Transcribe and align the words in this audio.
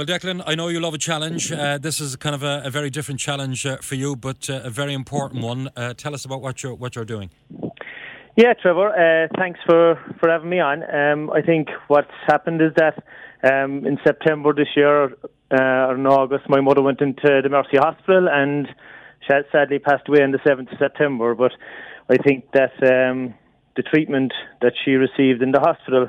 Well, 0.00 0.06
Declan, 0.06 0.42
I 0.46 0.54
know 0.54 0.68
you 0.68 0.80
love 0.80 0.94
a 0.94 0.98
challenge. 0.98 1.52
Uh, 1.52 1.76
this 1.76 2.00
is 2.00 2.16
kind 2.16 2.34
of 2.34 2.42
a, 2.42 2.62
a 2.64 2.70
very 2.70 2.88
different 2.88 3.20
challenge 3.20 3.66
uh, 3.66 3.76
for 3.82 3.96
you, 3.96 4.16
but 4.16 4.48
uh, 4.48 4.62
a 4.64 4.70
very 4.70 4.94
important 4.94 5.42
one. 5.42 5.68
Uh, 5.76 5.92
tell 5.92 6.14
us 6.14 6.24
about 6.24 6.40
what 6.40 6.62
you're 6.62 6.72
what 6.72 6.96
you're 6.96 7.04
doing. 7.04 7.28
Yeah, 8.34 8.54
Trevor. 8.62 8.88
Uh, 8.96 9.28
thanks 9.36 9.60
for, 9.66 10.02
for 10.18 10.30
having 10.30 10.48
me 10.48 10.58
on. 10.58 10.84
Um, 10.84 11.30
I 11.30 11.42
think 11.42 11.68
what's 11.88 12.16
happened 12.26 12.62
is 12.62 12.72
that 12.76 12.94
um, 13.44 13.84
in 13.84 13.98
September 14.02 14.54
this 14.54 14.68
year 14.74 15.12
uh, 15.52 15.90
or 15.90 15.96
in 15.96 16.06
August, 16.06 16.48
my 16.48 16.62
mother 16.62 16.80
went 16.80 17.02
into 17.02 17.42
the 17.42 17.50
Mercy 17.50 17.76
Hospital 17.76 18.26
and 18.26 18.68
she 19.28 19.34
sadly 19.52 19.80
passed 19.80 20.08
away 20.08 20.22
on 20.22 20.30
the 20.30 20.38
7th 20.38 20.72
of 20.72 20.78
September. 20.78 21.34
But 21.34 21.52
I 22.08 22.16
think 22.16 22.46
that 22.54 22.72
um, 22.82 23.34
the 23.76 23.82
treatment 23.82 24.32
that 24.62 24.72
she 24.82 24.92
received 24.92 25.42
in 25.42 25.52
the 25.52 25.60
hospital 25.60 26.08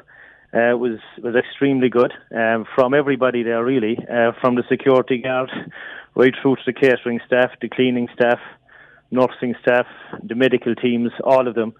uh, 0.53 0.75
was 0.77 0.99
was 1.23 1.35
extremely 1.35 1.89
good 1.89 2.13
um, 2.35 2.65
from 2.75 2.93
everybody 2.93 3.43
there, 3.43 3.63
really, 3.63 3.97
uh, 3.97 4.31
from 4.41 4.55
the 4.55 4.63
security 4.69 5.19
guard 5.19 5.49
right 6.15 6.33
through 6.41 6.55
to 6.55 6.61
the 6.65 6.73
catering 6.73 7.19
staff, 7.25 7.51
the 7.61 7.69
cleaning 7.69 8.07
staff, 8.13 8.39
nursing 9.11 9.55
staff, 9.61 9.85
the 10.23 10.35
medical 10.35 10.75
teams, 10.75 11.11
all 11.23 11.47
of 11.47 11.55
them. 11.55 11.73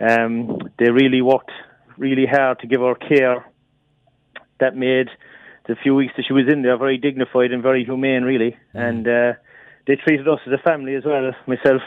Um, 0.00 0.58
they 0.78 0.90
really 0.90 1.22
worked 1.22 1.50
really 1.96 2.26
hard 2.26 2.60
to 2.60 2.66
give 2.66 2.80
her 2.80 2.94
care 2.94 3.44
that 4.60 4.76
made 4.76 5.08
the 5.66 5.76
few 5.82 5.94
weeks 5.94 6.14
that 6.16 6.24
she 6.26 6.32
was 6.32 6.44
in 6.50 6.62
there 6.62 6.76
very 6.76 6.96
dignified 6.98 7.52
and 7.52 7.62
very 7.62 7.84
humane, 7.84 8.22
really. 8.22 8.56
Mm. 8.74 8.88
And 8.88 9.08
uh, 9.08 9.32
they 9.86 9.96
treated 9.96 10.26
us 10.26 10.40
as 10.46 10.52
a 10.52 10.62
family 10.62 10.94
as 10.94 11.04
well. 11.04 11.32
Myself, 11.46 11.82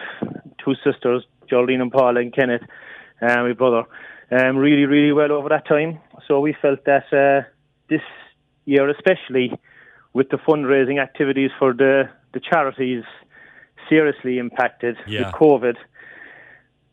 two 0.64 0.76
sisters, 0.86 1.26
Jolene 1.52 1.82
and 1.82 1.92
Paula 1.92 2.22
and 2.22 2.34
Kenneth, 2.34 2.62
uh, 3.22 3.36
my 3.44 3.54
brother, 3.54 3.84
um, 4.32 4.58
really, 4.58 4.86
really 4.86 5.12
well 5.12 5.32
over 5.32 5.50
that 5.50 5.68
time. 5.68 6.00
So 6.28 6.40
we 6.40 6.56
felt 6.62 6.86
that 6.86 7.12
uh, 7.12 7.48
this 7.90 8.02
year, 8.66 8.90
especially 8.90 9.60
with 10.14 10.30
the 10.30 10.38
fundraising 10.38 11.02
activities 11.02 11.52
for 11.60 11.74
the, 11.74 12.10
the 12.34 12.40
charities 12.40 13.04
seriously 13.90 14.38
impacted 14.38 14.98
yeah. 15.08 15.26
with 15.26 15.36
COVID, 15.36 15.76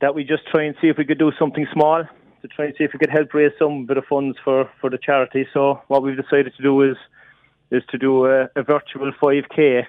that 0.01 0.15
we 0.15 0.25
just 0.25 0.47
try 0.47 0.65
and 0.65 0.77
see 0.81 0.89
if 0.89 0.97
we 0.97 1.05
could 1.05 1.19
do 1.19 1.33
something 1.39 1.67
small 1.73 2.05
to 2.43 2.49
try 2.49 2.67
and 2.67 2.75
see 2.77 2.85
if 2.85 2.93
we 2.93 2.99
could 2.99 3.11
help 3.11 3.35
raise 3.35 3.53
some 3.59 3.87
bit 3.87 3.97
of 3.97 4.05
funds 4.05 4.39
for, 4.45 4.71
for 4.81 4.91
the 4.91 4.99
charity. 4.99 5.47
So 5.53 5.83
what 5.89 6.03
we've 6.03 6.17
decided 6.17 6.55
to 6.57 6.63
do 6.63 6.83
is 6.83 6.97
is 7.71 7.83
to 7.91 7.99
do 7.99 8.25
a, 8.25 8.49
a 8.57 8.63
virtual 8.63 9.13
5k 9.13 9.85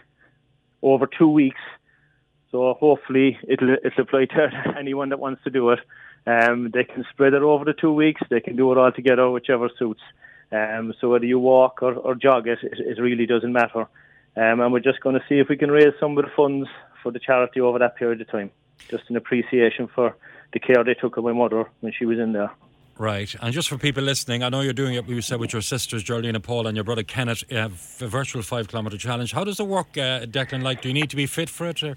over 0.81 1.07
two 1.07 1.29
weeks. 1.29 1.61
So 2.51 2.73
hopefully 2.79 3.37
it'll 3.47 3.75
it'll 3.83 4.03
apply 4.03 4.25
to 4.25 4.73
anyone 4.77 5.09
that 5.09 5.19
wants 5.19 5.43
to 5.43 5.49
do 5.49 5.69
it. 5.69 5.79
Um, 6.25 6.71
they 6.73 6.83
can 6.83 7.05
spread 7.11 7.33
it 7.33 7.41
over 7.41 7.65
the 7.65 7.73
two 7.73 7.93
weeks. 7.93 8.21
They 8.29 8.41
can 8.41 8.55
do 8.55 8.71
it 8.71 8.77
all 8.77 8.91
together, 8.91 9.29
whichever 9.29 9.69
suits. 9.77 10.01
Um, 10.51 10.93
so 10.99 11.09
whether 11.09 11.25
you 11.25 11.39
walk 11.39 11.81
or, 11.81 11.93
or 11.93 12.15
jog 12.15 12.47
it, 12.47 12.59
it, 12.63 12.79
it 12.79 13.01
really 13.01 13.25
doesn't 13.25 13.53
matter. 13.53 13.87
Um, 14.35 14.59
and 14.61 14.73
we're 14.73 14.79
just 14.79 15.01
going 15.01 15.15
to 15.15 15.25
see 15.29 15.39
if 15.39 15.47
we 15.49 15.57
can 15.57 15.71
raise 15.71 15.93
some 15.99 16.17
of 16.17 16.25
the 16.25 16.31
funds 16.35 16.67
for 17.03 17.11
the 17.11 17.19
charity 17.19 17.61
over 17.61 17.79
that 17.79 17.95
period 17.95 18.21
of 18.21 18.29
time, 18.29 18.51
just 18.89 19.09
an 19.09 19.15
appreciation 19.15 19.87
for 19.87 20.15
the 20.53 20.59
care 20.59 20.83
they 20.83 20.93
took 20.93 21.17
of 21.17 21.23
my 21.23 21.33
mother 21.33 21.65
when 21.81 21.93
she 21.93 22.05
was 22.05 22.19
in 22.19 22.33
there. 22.33 22.51
Right, 22.99 23.33
and 23.41 23.53
just 23.53 23.69
for 23.69 23.77
people 23.77 24.03
listening, 24.03 24.43
I 24.43 24.49
know 24.49 24.59
you're 24.59 24.73
doing 24.73 24.95
it. 24.95 25.07
You 25.07 25.21
said 25.21 25.39
with 25.39 25.53
your 25.53 25.61
sisters, 25.61 26.03
Jolene 26.03 26.35
and 26.35 26.43
Paul, 26.43 26.67
and 26.67 26.75
your 26.75 26.83
brother 26.83 27.01
Kenneth, 27.01 27.45
you 27.49 27.55
have 27.55 27.71
a 28.01 28.07
virtual 28.07 28.41
five 28.41 28.67
kilometre 28.67 28.97
challenge. 28.97 29.31
How 29.31 29.45
does 29.45 29.57
it 29.57 29.67
work, 29.67 29.97
uh, 29.97 30.25
Declan? 30.25 30.63
Like, 30.63 30.81
do 30.81 30.89
you 30.89 30.93
need 30.93 31.09
to 31.11 31.15
be 31.15 31.25
fit 31.25 31.49
for 31.49 31.67
it? 31.69 31.81
Or? 31.81 31.95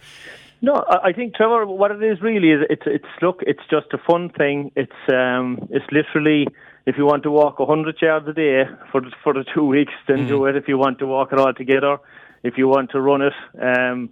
No, 0.60 0.84
I 1.02 1.12
think 1.12 1.34
Trevor, 1.34 1.66
what 1.66 1.90
it 1.90 2.00
is 2.04 2.22
really 2.22 2.52
is 2.52 2.60
it's 2.70 2.84
it's 2.86 3.04
look, 3.20 3.40
it's 3.44 3.62
just 3.68 3.86
a 3.92 3.98
fun 3.98 4.30
thing. 4.30 4.70
It's 4.76 4.92
um, 5.12 5.66
it's 5.70 5.84
literally 5.90 6.46
if 6.86 6.96
you 6.96 7.04
want 7.04 7.24
to 7.24 7.32
walk 7.32 7.56
hundred 7.58 8.00
yards 8.00 8.28
a 8.28 8.32
day 8.32 8.62
for 8.92 9.00
the, 9.00 9.10
for 9.24 9.34
the 9.34 9.44
two 9.52 9.66
weeks, 9.66 9.92
then 10.06 10.18
mm-hmm. 10.18 10.28
do 10.28 10.46
it. 10.46 10.54
If 10.54 10.68
you 10.68 10.78
want 10.78 11.00
to 11.00 11.06
walk 11.06 11.32
it 11.32 11.40
all 11.40 11.52
together, 11.52 11.98
if 12.44 12.56
you 12.56 12.68
want 12.68 12.92
to 12.92 13.00
run 13.00 13.22
it, 13.22 13.34
um, 13.60 14.10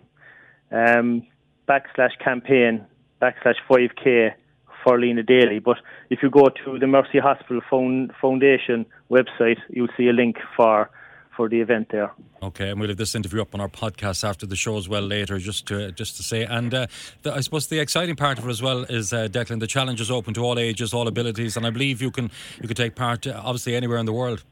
um, 0.72 1.28
backslash 1.68 2.18
campaign 2.24 2.86
backslash 3.22 3.56
5k 3.70 4.34
for 4.84 5.00
Lena 5.00 5.24
Daly. 5.24 5.60
But 5.60 5.78
if 6.10 6.20
you 6.24 6.30
go 6.30 6.50
to 6.66 6.80
the 6.80 6.88
Mercy 6.88 7.20
Hospital 7.20 7.62
Foundation 7.70 8.86
website, 9.10 9.60
you'll 9.70 9.88
see 9.98 10.08
a 10.08 10.14
link 10.14 10.38
for 10.56 10.90
for 11.36 11.48
the 11.48 11.62
event 11.62 11.88
there. 11.92 12.12
Okay, 12.44 12.70
and 12.70 12.80
we'll 12.80 12.90
have 12.90 12.98
this 12.98 13.16
interview 13.16 13.42
up 13.42 13.56
on 13.56 13.62
our 13.62 13.70
podcast 13.70 14.28
after 14.28 14.46
the 14.46 14.56
show 14.56 14.78
as 14.78 14.90
well 14.90 15.02
later, 15.02 15.38
just 15.40 15.66
to 15.68 15.92
just 15.92 16.18
to 16.18 16.24
say. 16.24 16.44
And 16.44 16.74
uh, 16.74 16.88
the, 17.22 17.34
I 17.34 17.40
suppose 17.40 17.68
the 17.68 17.80
exciting 17.80 18.16
part 18.16 18.38
of 18.38 18.46
it 18.46 18.50
as 18.50 18.62
well 18.62 18.84
is 18.84 19.14
uh, 19.14 19.28
Declan. 19.28 19.60
The 19.60 19.68
challenge 19.68 20.02
is 20.02 20.12
open 20.12 20.34
to 20.34 20.42
all 20.42 20.60
ages, 20.60 20.94
all 20.94 21.08
abilities, 21.08 21.56
and 21.58 21.66
I 21.66 21.70
believe 21.70 22.02
you 22.02 22.12
can 22.12 22.32
you 22.62 22.68
can 22.68 22.76
take 22.76 22.96
part 22.96 23.28
uh, 23.28 23.42
obviously 23.44 23.76
anywhere 23.76 23.98
in 23.98 24.06
the 24.06 24.14
world. 24.14 24.44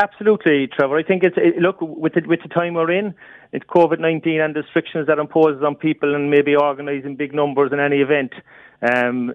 Absolutely, 0.00 0.66
Trevor. 0.66 0.96
I 0.96 1.02
think 1.02 1.22
it's 1.22 1.36
it, 1.36 1.58
look 1.58 1.76
with 1.82 2.14
the, 2.14 2.22
with 2.26 2.40
the 2.42 2.48
time 2.48 2.72
we're 2.72 2.90
in, 2.90 3.14
it's 3.52 3.66
COVID 3.66 3.98
nineteen 3.98 4.40
and 4.40 4.56
the 4.56 4.62
restrictions 4.62 5.06
that 5.08 5.18
imposes 5.18 5.62
on 5.62 5.74
people 5.74 6.14
and 6.14 6.30
maybe 6.30 6.56
organising 6.56 7.16
big 7.16 7.34
numbers 7.34 7.70
in 7.70 7.80
any 7.80 7.96
event 7.96 8.32
um, 8.80 9.30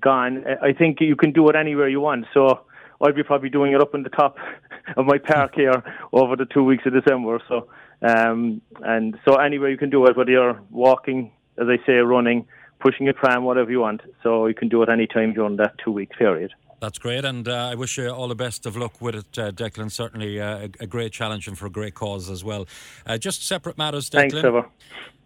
gone. 0.00 0.42
I 0.62 0.72
think 0.72 1.02
you 1.02 1.16
can 1.16 1.32
do 1.32 1.50
it 1.50 1.54
anywhere 1.54 1.90
you 1.90 2.00
want. 2.00 2.24
So 2.32 2.60
I'll 2.98 3.12
be 3.12 3.24
probably 3.24 3.50
doing 3.50 3.74
it 3.74 3.80
up 3.82 3.94
in 3.94 4.04
the 4.04 4.08
top 4.08 4.38
of 4.96 5.04
my 5.04 5.18
park 5.18 5.54
here 5.54 5.82
over 6.14 6.34
the 6.34 6.46
two 6.46 6.64
weeks 6.64 6.84
of 6.86 6.94
December. 6.94 7.38
So 7.46 7.68
um, 8.00 8.62
and 8.82 9.18
so 9.22 9.34
anywhere 9.34 9.68
you 9.68 9.76
can 9.76 9.90
do 9.90 10.06
it, 10.06 10.16
whether 10.16 10.30
you're 10.30 10.58
walking, 10.70 11.30
as 11.58 11.66
I 11.68 11.76
say, 11.84 11.92
running, 11.96 12.46
pushing 12.80 13.06
a 13.10 13.12
tram, 13.12 13.44
whatever 13.44 13.70
you 13.70 13.80
want. 13.80 14.00
So 14.22 14.46
you 14.46 14.54
can 14.54 14.70
do 14.70 14.82
it 14.82 14.88
any 14.88 15.06
time 15.06 15.34
during 15.34 15.56
that 15.56 15.74
two 15.84 15.92
week 15.92 16.12
period. 16.12 16.54
That's 16.80 16.98
great, 16.98 17.24
and 17.24 17.48
uh, 17.48 17.70
I 17.70 17.74
wish 17.74 17.96
you 17.96 18.10
all 18.10 18.28
the 18.28 18.34
best 18.34 18.66
of 18.66 18.76
luck 18.76 19.00
with 19.00 19.14
it, 19.14 19.38
uh, 19.38 19.50
Declan. 19.50 19.90
Certainly 19.90 20.40
uh, 20.40 20.58
a, 20.58 20.70
a, 20.80 20.86
great 20.86 21.10
challenge 21.10 21.48
and 21.48 21.56
for 21.56 21.66
a 21.66 21.70
great 21.70 21.94
cause 21.94 22.28
as 22.28 22.44
well. 22.44 22.66
Uh, 23.06 23.16
just 23.16 23.46
separate 23.46 23.78
matters, 23.78 24.10
Declan. 24.10 24.30
Thanks, 24.30 24.40
Trevor. 24.40 24.66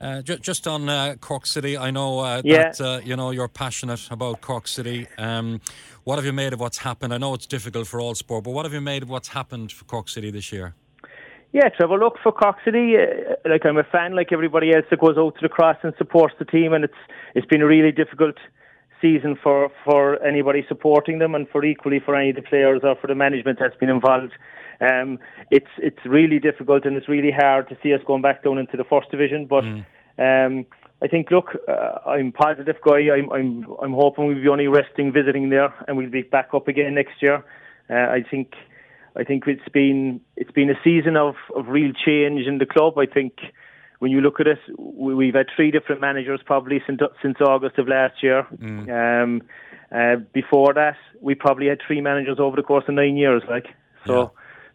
Uh, 0.01 0.23
ju- 0.23 0.39
just 0.39 0.69
on 0.69 0.89
uh, 0.89 1.17
Cork 1.21 1.47
City, 1.47 1.77
I 1.77 1.91
know 1.91 2.41
yeah. 2.45 2.71
that 2.71 3.03
you 3.05 3.17
know 3.17 3.33
you're 3.33 3.49
passionate 3.49 4.09
about 4.13 4.41
Cork 4.41 4.69
City. 4.69 5.09
Um, 5.19 5.61
what 6.05 6.17
have 6.17 6.25
you 6.25 6.33
made 6.33 6.53
of 6.53 6.61
what's 6.61 6.79
happened? 6.79 7.13
I 7.13 7.19
know 7.19 7.35
it's 7.35 7.47
difficult 7.47 7.89
for 7.89 8.01
all 8.01 8.15
sport, 8.15 8.45
but 8.45 8.53
what 8.53 8.65
have 8.65 8.73
you 8.73 8.81
made 8.81 9.03
of 9.03 9.11
what's 9.11 9.29
happened 9.29 9.73
for 9.73 9.85
Cork 9.87 10.09
City 10.09 10.31
this 10.31 10.53
year? 10.53 10.75
Yeah, 11.53 11.69
Trevor. 11.69 11.99
Look 11.99 12.17
for 12.23 12.31
Cork 12.31 12.59
City. 12.65 12.95
like 13.45 13.67
I'm 13.67 13.77
a 13.77 13.85
fan, 13.85 14.15
like 14.15 14.33
everybody 14.33 14.73
else 14.73 14.85
that 14.91 15.01
goes 15.01 15.19
out 15.19 15.35
to 15.35 15.41
the 15.43 15.49
cross 15.49 15.77
and 15.83 15.93
supports 15.99 16.35
the 16.39 16.45
team, 16.45 16.73
and 16.73 16.85
it's 16.85 16.95
it's 17.35 17.47
been 17.47 17.61
a 17.61 17.67
really 17.67 17.91
difficult 17.91 18.37
season 19.01 19.39
for, 19.43 19.71
for 19.85 20.23
anybody 20.25 20.65
supporting 20.69 21.19
them 21.19 21.35
and 21.35 21.49
for 21.49 21.65
equally 21.65 22.01
for 22.01 22.15
any 22.15 22.31
of 22.31 22.37
the 22.37 22.43
players 22.43 22.81
or 22.83 22.97
for 22.97 23.07
the 23.07 23.15
management 23.15 23.59
that's 23.59 23.77
been 23.77 23.89
involved. 23.89 24.33
Um, 24.81 25.19
it's 25.51 25.69
it's 25.77 25.99
really 26.07 26.39
difficult 26.39 26.87
and 26.87 26.97
it's 26.97 27.09
really 27.09 27.31
hard 27.31 27.69
to 27.69 27.77
see 27.83 27.93
us 27.93 28.01
going 28.07 28.23
back 28.23 28.43
down 28.43 28.59
into 28.59 28.77
the 28.77 28.85
first 28.85 29.11
division. 29.11 29.47
But 29.47 29.65
mm. 29.65 29.85
um, 30.19 30.67
I 31.03 31.09
think, 31.09 31.31
look, 31.31 31.57
uh, 31.69 32.09
I'm 32.09 32.33
positive 32.33 32.77
guy. 32.87 33.11
I'm 33.11 33.31
I'm 33.31 33.67
I'm 33.83 33.93
hoping 33.93 34.27
we'll 34.27 34.43
be 34.43 34.49
only 34.49 34.69
resting 34.69 35.13
visiting 35.13 35.51
there 35.51 35.75
and 35.87 35.97
we'll 35.97 36.11
be 36.11 36.23
back 36.23 36.51
up 36.55 36.69
again 36.69 36.95
next 36.95 37.21
year. 37.21 37.45
Uh, 37.91 37.95
I 37.95 38.25
think 38.31 38.55
I 39.17 39.25
think 39.25 39.45
it's 39.47 39.69
been 39.73 40.21
it's 40.37 40.53
been 40.53 40.71
a 40.71 40.81
season 40.85 41.17
of, 41.17 41.35
of 41.57 41.69
real 41.69 41.93
change 41.93 42.47
in 42.47 42.59
the 42.59 42.67
club. 42.67 42.99
I 42.99 43.07
think 43.07 43.35
when 44.01 44.11
you 44.11 44.23
look 44.23 44.41
at 44.41 44.47
it, 44.47 44.59
we've 44.79 45.35
had 45.35 45.47
three 45.55 45.71
different 45.71 46.01
managers 46.01 46.41
probably 46.45 46.83
since 46.87 47.01
since 47.23 47.37
August 47.41 47.79
of 47.79 47.87
last 47.87 48.23
year. 48.23 48.47
Mm. 48.57 48.89
Um, 48.99 49.43
uh, 49.95 50.17
before 50.33 50.73
that, 50.75 50.97
we 51.21 51.35
probably 51.35 51.67
had 51.67 51.81
three 51.87 52.01
managers 52.01 52.39
over 52.41 52.57
the 52.57 52.63
course 52.63 52.85
of 52.89 52.95
nine 52.95 53.17
years. 53.17 53.43
Like 53.49 53.67
so, 54.07 54.21
yeah. 54.21 54.29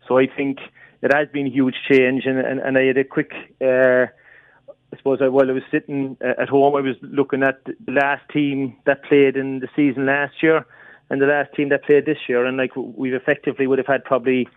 so 0.07 0.17
I 0.19 0.27
think 0.27 0.59
it 1.01 1.11
has 1.11 1.27
been 1.33 1.47
a 1.47 1.49
huge 1.49 1.75
change. 1.89 2.25
And 2.25 2.37
and, 2.37 2.59
and 2.59 2.77
I 2.77 2.83
had 2.83 2.97
a 2.97 3.03
quick. 3.03 3.31
Uh, 3.59 4.05
I 4.93 4.97
suppose 4.97 5.19
I, 5.21 5.27
while 5.27 5.49
I 5.49 5.53
was 5.53 5.63
sitting 5.71 6.15
uh, 6.23 6.41
at 6.41 6.47
home, 6.47 6.75
I 6.75 6.81
was 6.81 6.95
looking 7.01 7.41
at 7.41 7.65
the 7.65 7.91
last 7.91 8.21
team 8.31 8.77
that 8.85 9.03
played 9.03 9.35
in 9.35 9.59
the 9.59 9.67
season 9.75 10.05
last 10.05 10.41
year 10.41 10.65
and 11.09 11.19
the 11.19 11.25
last 11.25 11.53
team 11.55 11.69
that 11.69 11.83
played 11.83 12.05
this 12.05 12.17
year, 12.29 12.45
and 12.45 12.57
like 12.57 12.75
we've 12.75 13.13
effectively 13.13 13.65
would 13.65 13.79
have 13.79 13.87
had 13.87 14.03
probably 14.03 14.47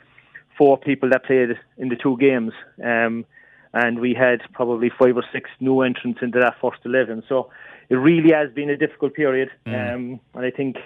four 0.57 0.77
people 0.77 1.09
that 1.11 1.25
played 1.25 1.59
in 1.79 1.89
the 1.89 1.97
two 1.97 2.19
games. 2.19 2.53
Um, 2.85 3.25
and 3.73 4.01
we 4.01 4.15
had 4.15 4.41
probably 4.53 4.91
five 4.91 5.17
or 5.17 5.25
six 5.33 5.51
new 5.61 5.81
entrants 5.83 6.21
into 6.23 6.41
that 6.41 6.57
first 6.61 6.79
11. 6.85 7.25
So 7.29 7.51
it 7.89 7.97
really 7.97 8.33
has 8.33 8.53
been 8.53 8.71
a 8.71 8.77
difficult 8.77 9.15
period. 9.15 9.51
Mm. 9.67 9.95
Um, 9.95 10.21
and 10.35 10.45
I 10.45 10.51
think 10.51 10.77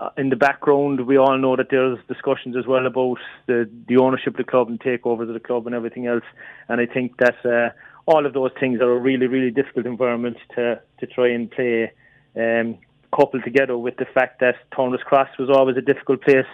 uh, 0.00 0.10
in 0.16 0.30
the 0.30 0.36
background, 0.36 1.06
we 1.06 1.16
all 1.16 1.38
know 1.38 1.56
that 1.56 1.68
there's 1.70 1.98
discussions 2.08 2.56
as 2.56 2.66
well 2.66 2.86
about 2.86 3.18
the, 3.46 3.68
the 3.88 3.96
ownership 3.96 4.34
of 4.34 4.38
the 4.38 4.50
club 4.50 4.68
and 4.68 4.80
takeovers 4.80 5.28
of 5.28 5.34
the 5.34 5.40
club 5.40 5.66
and 5.66 5.74
everything 5.74 6.06
else. 6.06 6.24
And 6.68 6.80
I 6.80 6.86
think 6.86 7.16
that 7.18 7.44
uh, 7.44 7.70
all 8.06 8.26
of 8.26 8.32
those 8.32 8.50
things 8.58 8.80
are 8.80 8.92
a 8.92 8.98
really, 8.98 9.26
really 9.26 9.50
difficult 9.50 9.86
environment 9.86 10.36
to, 10.54 10.80
to 11.00 11.06
try 11.06 11.28
and 11.28 11.50
play 11.50 11.92
um, 12.36 12.78
coupled 13.14 13.44
together 13.44 13.76
with 13.76 13.96
the 13.96 14.06
fact 14.06 14.40
that 14.40 14.56
Turners 14.74 15.02
Cross 15.04 15.28
was 15.38 15.50
always 15.50 15.76
a 15.76 15.82
difficult 15.82 16.22
place 16.22 16.46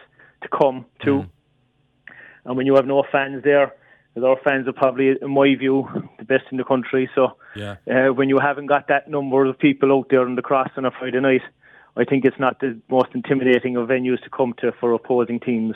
to 0.42 0.48
come 0.48 0.84
to. 1.04 1.10
Mm. 1.10 1.30
And 2.44 2.56
when 2.56 2.66
you 2.66 2.74
have 2.76 2.86
no 2.86 3.04
fans 3.10 3.44
there, 3.44 3.74
our 4.24 4.38
fans 4.44 4.68
are 4.68 4.72
probably, 4.72 5.14
in 5.20 5.30
my 5.30 5.54
view, 5.54 5.88
the 6.18 6.24
best 6.24 6.44
in 6.50 6.58
the 6.58 6.64
country. 6.64 7.10
So 7.14 7.36
yeah. 7.56 7.76
uh, 7.90 8.12
when 8.12 8.28
you 8.28 8.38
haven't 8.38 8.66
got 8.66 8.88
that 8.88 9.08
number 9.08 9.44
of 9.44 9.58
people 9.58 9.92
out 9.92 10.08
there 10.10 10.22
on 10.22 10.34
the 10.34 10.42
cross 10.42 10.70
on 10.76 10.84
a 10.84 10.90
Friday 10.90 11.20
night, 11.20 11.42
I 11.96 12.04
think 12.04 12.24
it's 12.24 12.38
not 12.38 12.60
the 12.60 12.80
most 12.88 13.08
intimidating 13.14 13.76
of 13.76 13.88
venues 13.88 14.22
to 14.22 14.30
come 14.30 14.54
to 14.58 14.72
for 14.78 14.92
opposing 14.92 15.40
teams 15.40 15.74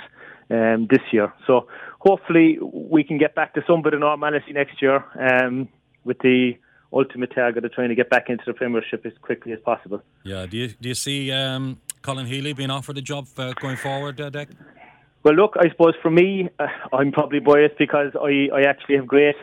um, 0.50 0.86
this 0.88 1.02
year. 1.12 1.32
So 1.46 1.66
hopefully 1.98 2.58
we 2.60 3.02
can 3.04 3.18
get 3.18 3.34
back 3.34 3.54
to 3.54 3.62
some 3.66 3.82
bit 3.82 3.94
of 3.94 4.00
normality 4.00 4.52
next 4.52 4.80
year 4.80 5.04
um, 5.18 5.68
with 6.04 6.18
the 6.20 6.52
ultimate 6.92 7.34
target 7.34 7.64
of 7.64 7.72
trying 7.72 7.88
to 7.88 7.94
get 7.94 8.10
back 8.10 8.28
into 8.28 8.44
the 8.46 8.52
Premiership 8.52 9.04
as 9.06 9.12
quickly 9.22 9.52
as 9.52 9.60
possible. 9.60 10.02
Yeah, 10.24 10.46
do 10.46 10.56
you, 10.58 10.68
do 10.68 10.88
you 10.90 10.94
see 10.94 11.32
um, 11.32 11.80
Colin 12.02 12.26
Healy 12.26 12.52
being 12.52 12.70
offered 12.70 12.98
a 12.98 13.02
job 13.02 13.26
uh, 13.38 13.52
going 13.54 13.76
forward, 13.76 14.20
uh, 14.20 14.30
Dick? 14.30 14.48
Well, 15.24 15.34
look, 15.34 15.54
I 15.58 15.68
suppose 15.70 15.94
for 16.02 16.10
me, 16.10 16.48
uh, 16.58 16.66
I'm 16.92 17.12
probably 17.12 17.38
biased 17.38 17.78
because 17.78 18.12
I, 18.20 18.48
I 18.52 18.62
actually 18.62 18.96
have 18.96 19.06
great 19.06 19.36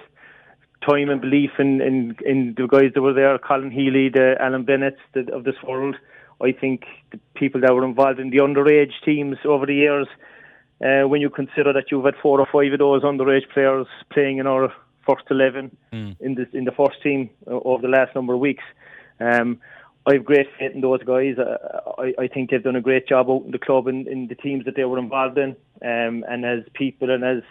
time 0.87 1.09
and 1.09 1.21
belief 1.21 1.51
in, 1.59 1.81
in, 1.81 2.15
in 2.25 2.53
the 2.57 2.67
guys 2.67 2.91
that 2.95 3.01
were 3.01 3.13
there, 3.13 3.37
Colin 3.37 3.71
Healy, 3.71 4.09
the 4.09 4.35
Alan 4.39 4.63
Bennett 4.63 4.97
the, 5.13 5.33
of 5.33 5.43
this 5.43 5.55
world. 5.65 5.95
I 6.41 6.51
think 6.51 6.83
the 7.11 7.19
people 7.35 7.61
that 7.61 7.73
were 7.73 7.85
involved 7.85 8.19
in 8.19 8.29
the 8.29 8.37
underage 8.37 8.93
teams 9.03 9.37
over 9.45 9.65
the 9.65 9.75
years, 9.75 10.07
uh, 10.83 11.07
when 11.07 11.21
you 11.21 11.29
consider 11.29 11.73
that 11.73 11.91
you've 11.91 12.05
had 12.05 12.15
four 12.21 12.39
or 12.39 12.47
five 12.51 12.71
of 12.73 12.79
those 12.79 13.03
underage 13.03 13.49
players 13.53 13.87
playing 14.11 14.37
in 14.37 14.47
our 14.47 14.73
first 15.05 15.25
11 15.29 15.75
mm. 15.91 16.15
in, 16.19 16.35
the, 16.35 16.47
in 16.53 16.65
the 16.65 16.71
first 16.71 17.01
team 17.01 17.29
uh, 17.47 17.51
over 17.51 17.81
the 17.81 17.87
last 17.87 18.15
number 18.15 18.33
of 18.33 18.39
weeks, 18.39 18.63
um, 19.19 19.59
I 20.09 20.13
have 20.13 20.25
great 20.25 20.47
faith 20.57 20.71
in 20.73 20.81
those 20.81 21.03
guys. 21.03 21.37
Uh, 21.37 21.57
I, 21.99 22.13
I 22.23 22.27
think 22.27 22.49
they've 22.49 22.63
done 22.63 22.75
a 22.75 22.81
great 22.81 23.07
job 23.07 23.29
out 23.29 23.43
in 23.45 23.51
the 23.51 23.59
club 23.59 23.87
and 23.87 24.07
in 24.07 24.27
the 24.27 24.33
teams 24.33 24.65
that 24.65 24.75
they 24.75 24.83
were 24.83 24.97
involved 24.97 25.37
in. 25.37 25.55
Um, 25.83 26.25
and 26.27 26.43
as 26.45 26.61
people 26.73 27.11
and 27.11 27.23
as 27.23 27.43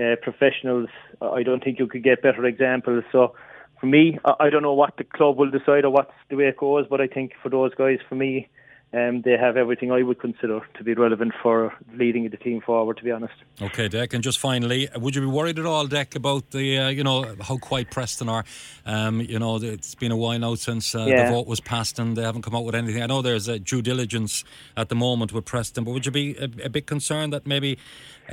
uh, 0.00 0.14
professionals, 0.22 0.88
I 1.20 1.42
don't 1.42 1.64
think 1.64 1.80
you 1.80 1.88
could 1.88 2.04
get 2.04 2.22
better 2.22 2.44
examples. 2.44 3.02
So 3.10 3.34
for 3.80 3.86
me, 3.86 4.20
I, 4.24 4.34
I 4.38 4.50
don't 4.50 4.62
know 4.62 4.74
what 4.74 4.96
the 4.98 5.04
club 5.04 5.36
will 5.36 5.50
decide 5.50 5.84
or 5.84 5.90
what's 5.90 6.12
the 6.30 6.36
way 6.36 6.44
it 6.44 6.58
goes, 6.58 6.86
but 6.88 7.00
I 7.00 7.08
think 7.08 7.32
for 7.42 7.48
those 7.48 7.74
guys, 7.74 7.98
for 8.08 8.14
me, 8.14 8.48
um, 8.96 9.22
they 9.22 9.36
have 9.36 9.56
everything 9.56 9.92
I 9.92 10.02
would 10.02 10.18
consider 10.18 10.60
to 10.74 10.84
be 10.84 10.94
relevant 10.94 11.32
for 11.42 11.74
leading 11.92 12.30
the 12.30 12.36
team 12.36 12.60
forward. 12.60 12.96
To 12.96 13.04
be 13.04 13.10
honest. 13.10 13.34
Okay, 13.60 13.88
Deck, 13.88 14.14
and 14.14 14.24
just 14.24 14.38
finally, 14.38 14.88
would 14.96 15.14
you 15.14 15.20
be 15.20 15.26
worried 15.26 15.58
at 15.58 15.66
all, 15.66 15.86
Deck, 15.86 16.14
about 16.14 16.50
the 16.50 16.78
uh, 16.78 16.88
you 16.88 17.04
know 17.04 17.34
how 17.42 17.58
quiet 17.58 17.90
Preston 17.90 18.28
are? 18.28 18.44
Um, 18.86 19.20
you 19.20 19.38
know, 19.38 19.56
it's 19.56 19.94
been 19.94 20.12
a 20.12 20.16
while 20.16 20.38
now 20.38 20.54
since 20.54 20.94
uh, 20.94 21.04
yeah. 21.06 21.26
the 21.26 21.32
vote 21.32 21.46
was 21.46 21.60
passed, 21.60 21.98
and 21.98 22.16
they 22.16 22.22
haven't 22.22 22.42
come 22.42 22.56
out 22.56 22.64
with 22.64 22.74
anything. 22.74 23.02
I 23.02 23.06
know 23.06 23.20
there's 23.20 23.48
a 23.48 23.58
due 23.58 23.82
diligence 23.82 24.44
at 24.76 24.88
the 24.88 24.94
moment 24.94 25.32
with 25.32 25.44
Preston, 25.44 25.84
but 25.84 25.90
would 25.90 26.06
you 26.06 26.12
be 26.12 26.36
a, 26.38 26.44
a 26.64 26.70
bit 26.70 26.86
concerned 26.86 27.32
that 27.34 27.46
maybe 27.46 27.78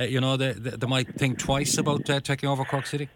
uh, 0.00 0.04
you 0.04 0.20
know 0.20 0.36
they, 0.36 0.52
they, 0.52 0.86
might 0.86 1.14
think 1.14 1.38
twice 1.38 1.76
about 1.76 2.08
uh, 2.08 2.20
taking 2.20 2.48
over 2.48 2.64
Cork 2.64 2.86
City? 2.86 3.08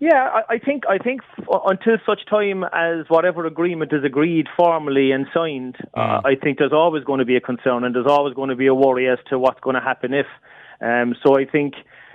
Yeah, 0.00 0.42
I, 0.48 0.54
I 0.54 0.58
think 0.58 0.84
I 0.88 0.98
think 0.98 1.22
until 1.48 1.96
such 2.06 2.24
time 2.26 2.62
as 2.64 3.06
whatever 3.08 3.46
agreement 3.46 3.92
is 3.92 4.04
agreed 4.04 4.46
formally 4.56 5.10
and 5.10 5.26
signed, 5.34 5.76
uh, 5.94 6.00
mm. 6.00 6.18
uh, 6.18 6.28
I 6.28 6.34
think 6.36 6.58
there's 6.58 6.72
always 6.72 7.02
going 7.04 7.18
to 7.18 7.24
be 7.24 7.36
a 7.36 7.40
concern 7.40 7.84
and 7.84 7.94
there's 7.94 8.06
always 8.06 8.34
going 8.34 8.50
to 8.50 8.56
be 8.56 8.68
a 8.68 8.74
worry 8.74 9.08
as 9.08 9.18
to 9.30 9.38
what's 9.38 9.60
going 9.60 9.74
to 9.74 9.80
happen 9.80 10.14
if. 10.14 10.26
Um, 10.80 11.16
so 11.24 11.36
I 11.36 11.44
think 11.44 11.74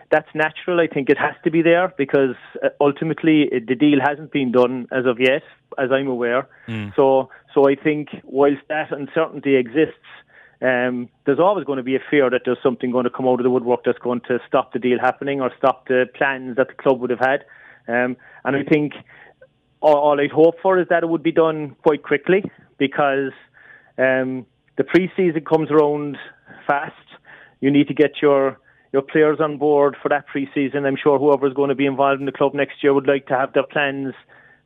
that's 0.09 0.29
natural. 0.33 0.79
I 0.79 0.87
think 0.87 1.09
it 1.09 1.17
has 1.17 1.35
to 1.43 1.51
be 1.51 1.61
there 1.61 1.93
because 1.97 2.35
uh, 2.63 2.69
ultimately 2.79 3.49
it, 3.51 3.67
the 3.67 3.75
deal 3.75 3.99
hasn't 4.01 4.31
been 4.31 4.53
done 4.53 4.87
as 4.91 5.05
of 5.05 5.19
yet, 5.19 5.43
as 5.77 5.91
I'm 5.91 6.07
aware. 6.07 6.47
Mm. 6.69 6.95
So 6.95 7.29
so 7.53 7.69
I 7.69 7.75
think 7.75 8.09
whilst 8.23 8.61
that 8.69 8.91
uncertainty 8.91 9.55
exists. 9.55 10.07
Um, 10.61 11.09
there's 11.25 11.39
always 11.39 11.65
going 11.65 11.75
to 11.75 11.83
be 11.83 11.97
a 11.97 12.03
fear 12.09 12.29
that 12.29 12.43
there's 12.45 12.61
something 12.63 12.89
going 12.89 13.03
to 13.03 13.09
come 13.09 13.27
out 13.27 13.37
of 13.41 13.43
the 13.43 13.49
woodwork 13.49 13.81
that's 13.83 13.99
going 13.99 14.21
to 14.29 14.39
stop 14.47 14.71
the 14.71 14.79
deal 14.79 14.97
happening 14.97 15.41
or 15.41 15.51
stop 15.57 15.89
the 15.89 16.05
plans 16.15 16.55
that 16.55 16.69
the 16.69 16.73
club 16.73 17.01
would 17.01 17.09
have 17.09 17.19
had. 17.19 17.43
Um, 17.87 18.17
and 18.45 18.55
I 18.55 18.63
think 18.63 18.93
all, 19.81 19.97
all, 19.97 20.19
I'd 20.19 20.31
hope 20.31 20.55
for 20.61 20.79
is 20.79 20.87
that 20.89 21.03
it 21.03 21.09
would 21.09 21.23
be 21.23 21.31
done 21.31 21.75
quite 21.83 22.03
quickly 22.03 22.43
because 22.77 23.31
um, 23.97 24.45
the 24.77 24.83
pre-season 24.83 25.43
comes 25.45 25.69
around 25.69 26.17
fast. 26.67 26.95
You 27.59 27.71
need 27.71 27.87
to 27.87 27.93
get 27.93 28.21
your 28.21 28.59
your 28.91 29.01
players 29.01 29.39
on 29.39 29.57
board 29.57 29.97
for 30.01 30.09
that 30.09 30.27
pre-season. 30.27 30.85
I'm 30.85 30.97
sure 31.01 31.17
whoever 31.17 31.47
is 31.47 31.53
going 31.53 31.69
to 31.69 31.75
be 31.75 31.87
involved 31.87 32.19
in 32.19 32.27
the 32.27 32.31
club 32.31 32.53
next 32.53 32.83
year 32.83 32.93
would 32.93 33.07
like 33.07 33.25
to 33.27 33.33
have 33.33 33.51
their 33.53 33.63
plans 33.63 34.13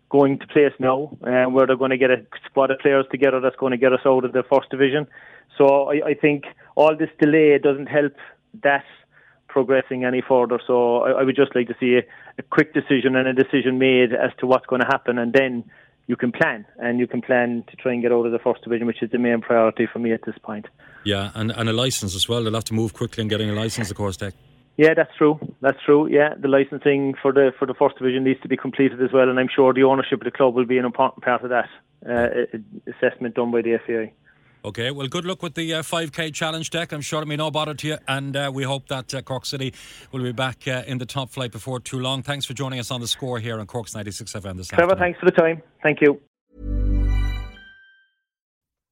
going 0.10 0.38
to 0.40 0.48
place 0.48 0.74
now, 0.80 1.18
um, 1.24 1.54
where 1.54 1.66
they're 1.66 1.78
going 1.78 1.92
to 1.92 1.98
get 1.98 2.12
a 2.12 2.26
squad 2.46 2.70
of 2.70 2.80
players 2.80 3.06
together 3.10 3.40
that's 3.40 3.56
going 3.56 3.72
to 3.72 3.78
get 3.78 3.94
us 3.94 4.02
out 4.06 4.26
of 4.26 4.34
the 4.34 4.44
first 4.44 4.70
division. 4.70 5.08
So 5.58 5.90
I, 5.90 6.10
I 6.10 6.14
think 6.14 6.44
all 6.76 6.96
this 6.96 7.10
delay 7.20 7.58
doesn't 7.58 7.88
help 7.88 8.14
that 8.64 8.84
progressing 9.48 10.06
any 10.06 10.22
further. 10.22 10.60
So 10.66 11.00
I, 11.00 11.22
I 11.22 11.24
would 11.24 11.36
just 11.36 11.56
like 11.56 11.68
to 11.68 11.76
see 11.80 11.96
a, 11.96 12.04
a, 12.38 12.44
quick 12.44 12.74
decision 12.74 13.16
and 13.16 13.28
a 13.28 13.34
decision 13.34 13.80
made 13.80 14.14
as 14.14 14.32
to 14.40 14.48
what's 14.48 14.66
going 14.66 14.82
to 14.82 14.88
happen, 14.88 15.18
and 15.18 15.34
then 15.34 15.64
you 16.08 16.16
can 16.16 16.32
plan 16.32 16.66
and 16.80 17.00
you 17.00 17.08
can 17.08 17.22
plan 17.22 17.64
to 17.70 17.76
try 17.76 17.94
and 17.94 18.02
get 18.02 18.12
out 18.12 18.26
of 18.26 18.32
the 18.32 18.40
first 18.40 18.64
division, 18.64 18.88
which 18.88 19.02
is 19.02 19.12
the 19.12 19.18
main 19.18 19.42
priority 19.42 19.88
for 19.92 20.00
me 20.00 20.12
at 20.14 20.26
this 20.26 20.36
point. 20.42 20.66
Yeah, 21.04 21.32
and, 21.36 21.52
and 21.52 21.70
a 21.70 21.74
license 21.74 22.16
as 22.16 22.28
well. 22.28 22.44
They'll 22.44 22.54
have 22.54 22.66
to 22.66 22.74
move 22.74 22.94
quickly 22.94 23.22
in 23.22 23.28
getting 23.28 23.50
a 23.50 23.54
license, 23.54 23.90
of 23.92 23.98
course, 23.98 24.18
Deck. 24.18 24.34
Yeah, 24.78 24.94
that's 24.94 25.16
true. 25.18 25.40
That's 25.62 25.82
true. 25.84 26.08
Yeah, 26.08 26.36
the 26.40 26.48
licensing 26.48 27.16
for 27.20 27.34
the 27.34 27.52
for 27.58 27.66
the 27.66 27.74
first 27.74 27.98
division 27.98 28.24
needs 28.24 28.40
to 28.42 28.48
be 28.48 28.56
completed 28.56 29.02
as 29.02 29.12
well, 29.12 29.28
and 29.28 29.40
I'm 29.40 29.50
sure 29.54 29.74
the 29.74 29.84
ownership 29.84 30.22
of 30.22 30.26
the 30.26 30.32
club 30.32 30.54
will 30.54 30.66
be 30.66 30.78
an 30.78 30.86
important 30.86 31.24
part 31.24 31.44
of 31.44 31.50
that 31.50 31.70
uh, 32.08 32.30
assessment 32.86 33.34
done 33.34 33.52
by 33.52 33.64
the 33.64 33.80
FAI. 33.86 34.14
Okay, 34.66 34.92
well, 34.92 35.08
good 35.08 35.26
luck 35.26 35.42
with 35.44 35.54
the 35.56 35.76
uh, 35.76 35.82
5K 35.82 36.34
challenge 36.34 36.70
deck. 36.72 36.92
I'm 36.92 37.02
sure 37.02 37.22
it'll 37.22 37.30
be 37.30 37.38
no 37.38 37.52
bother 37.52 37.74
to 37.74 37.88
you, 37.88 37.98
and 38.08 38.36
uh, 38.36 38.52
we 38.54 38.64
hope 38.64 38.88
that 38.90 39.14
uh, 39.14 39.22
Cork 39.22 39.46
City 39.46 39.74
will 40.12 40.24
be 40.24 40.32
back 40.32 40.68
uh, 40.68 40.84
in 40.88 40.98
the 40.98 41.06
top 41.06 41.30
flight 41.30 41.52
before 41.52 41.80
too 41.80 42.00
long. 42.00 42.24
Thanks 42.24 42.46
for 42.46 42.54
joining 42.54 42.80
us 42.80 42.92
on 42.92 43.00
the 43.00 43.08
score 43.08 43.40
here 43.40 43.60
on 43.60 43.66
Cork's 43.68 43.96
96 43.96 44.34
FM 44.34 44.58
this 44.58 44.68
Trevor, 44.68 44.92
afternoon. 44.92 45.00
thanks 45.00 45.20
for 45.20 45.26
the 45.26 45.32
time. 45.32 45.62
Thank 45.84 46.02
you. 46.02 46.20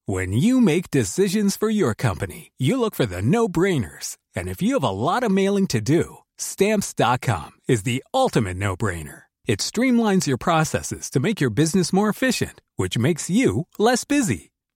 When 0.07 0.33
you 0.33 0.61
make 0.61 0.91
decisions 0.91 1.57
for 1.57 1.69
your 1.69 1.95
company, 1.95 2.51
you 2.59 2.79
look 2.79 2.93
for 2.93 3.07
the 3.07 3.23
no 3.23 3.47
brainers. 3.47 4.17
And 4.35 4.47
if 4.47 4.61
you 4.61 4.73
have 4.75 4.83
a 4.83 4.89
lot 4.89 5.23
of 5.23 5.31
mailing 5.31 5.65
to 5.67 5.81
do, 5.81 6.17
stamps.com 6.37 7.51
is 7.67 7.83
the 7.83 8.03
ultimate 8.13 8.57
no 8.57 8.75
brainer. 8.77 9.23
It 9.47 9.59
streamlines 9.59 10.27
your 10.27 10.37
processes 10.37 11.09
to 11.09 11.19
make 11.19 11.41
your 11.41 11.49
business 11.49 11.91
more 11.91 12.09
efficient, 12.09 12.61
which 12.75 12.97
makes 12.99 13.29
you 13.31 13.65
less 13.79 14.03
busy. 14.05 14.51